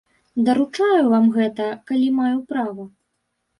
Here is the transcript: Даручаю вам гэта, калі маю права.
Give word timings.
Даручаю 0.45 1.03
вам 1.13 1.29
гэта, 1.37 1.69
калі 1.93 2.09
маю 2.23 2.35
права. 2.55 2.91